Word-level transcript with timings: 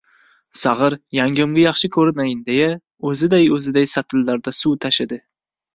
Sag‘ir, 0.61 0.95
yangamga 1.17 1.61
yaxshi 1.65 1.91
ko‘rinayin 1.97 2.41
deya, 2.49 2.73
o‘ziday-o‘ziday 3.11 3.93
satillarda 3.95 4.59
suv 4.65 4.85
tashidi. 4.87 5.27